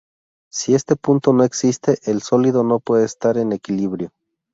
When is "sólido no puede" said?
2.23-3.05